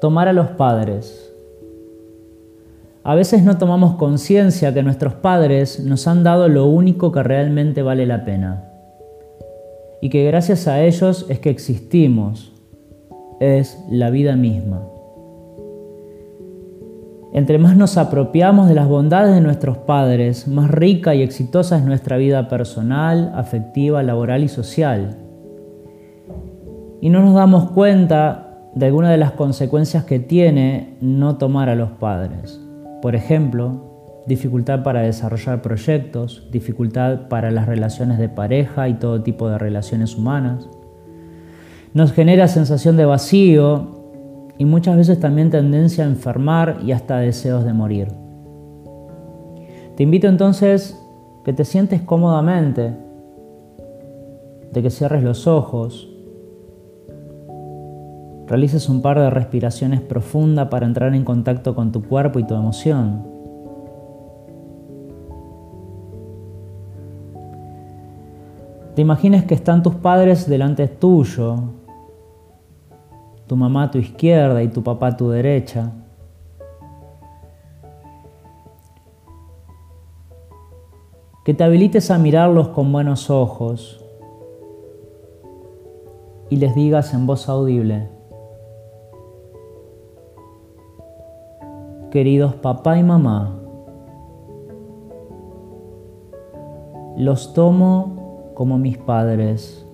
[0.00, 1.32] Tomar a los padres.
[3.02, 7.82] A veces no tomamos conciencia que nuestros padres nos han dado lo único que realmente
[7.82, 8.72] vale la pena
[10.00, 12.52] y que gracias a ellos es que existimos,
[13.40, 14.82] es la vida misma.
[17.32, 21.84] Entre más nos apropiamos de las bondades de nuestros padres, más rica y exitosa es
[21.84, 25.16] nuestra vida personal, afectiva, laboral y social.
[27.00, 28.45] Y no nos damos cuenta
[28.76, 32.60] de algunas de las consecuencias que tiene no tomar a los padres.
[33.00, 39.48] Por ejemplo, dificultad para desarrollar proyectos, dificultad para las relaciones de pareja y todo tipo
[39.48, 40.68] de relaciones humanas.
[41.94, 43.96] Nos genera sensación de vacío
[44.58, 48.08] y muchas veces también tendencia a enfermar y hasta deseos de morir.
[49.96, 51.02] Te invito entonces
[51.46, 52.94] que te sientes cómodamente,
[54.70, 56.10] de que cierres los ojos,
[58.46, 62.54] realices un par de respiraciones profundas para entrar en contacto con tu cuerpo y tu
[62.54, 63.36] emoción.
[68.94, 71.56] Te imagines que están tus padres delante tuyo,
[73.46, 75.92] tu mamá a tu izquierda y tu papá a tu derecha.
[81.44, 84.02] Que te habilites a mirarlos con buenos ojos
[86.48, 88.15] y les digas en voz audible,
[92.16, 93.60] queridos papá y mamá,
[97.18, 99.86] los tomo como mis padres,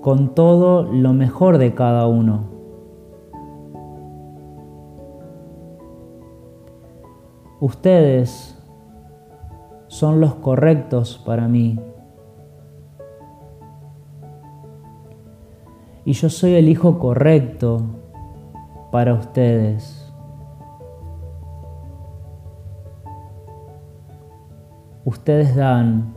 [0.00, 2.44] con todo lo mejor de cada uno.
[7.58, 8.56] Ustedes
[9.88, 11.80] son los correctos para mí.
[16.04, 17.96] Y yo soy el hijo correcto
[18.90, 20.12] para ustedes.
[25.04, 26.14] Ustedes dan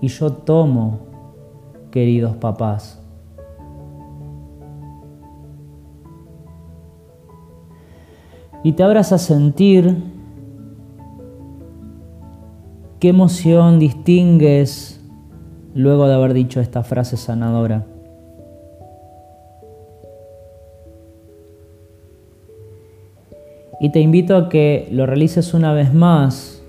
[0.00, 1.00] y yo tomo,
[1.90, 3.02] queridos papás.
[8.62, 9.96] Y te abras a sentir
[13.00, 15.00] qué emoción distingues
[15.74, 17.86] luego de haber dicho esta frase sanadora.
[23.80, 26.62] Y te invito a que lo realices una vez más,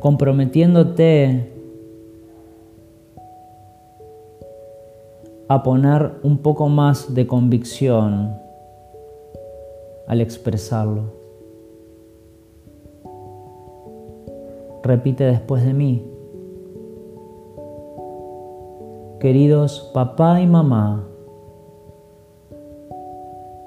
[0.00, 1.52] comprometiéndote
[5.48, 8.36] a poner un poco más de convicción
[10.06, 11.14] al expresarlo.
[14.82, 16.06] Repite después de mí.
[19.20, 21.08] Queridos papá y mamá,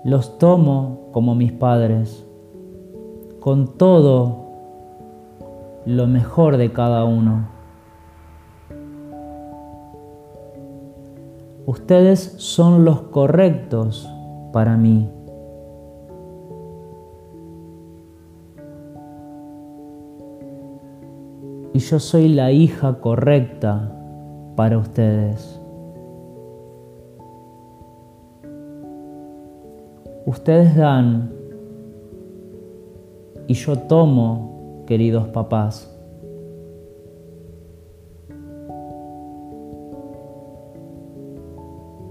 [0.04, 2.26] los tomo como mis padres,
[3.40, 4.48] con todo
[5.86, 7.48] lo mejor de cada uno.
[11.66, 14.10] Ustedes son los correctos
[14.54, 15.10] para mí.
[21.74, 23.96] Y yo soy la hija correcta
[24.56, 25.59] para ustedes.
[30.30, 31.34] Ustedes dan
[33.48, 35.92] y yo tomo, queridos papás.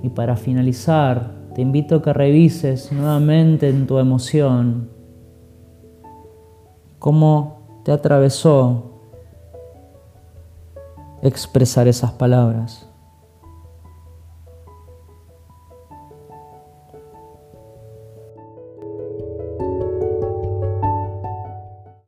[0.03, 4.91] Y para finalizar, te invito a que revises nuevamente en tu emoción
[6.99, 8.99] cómo te atravesó
[11.23, 12.88] expresar esas palabras.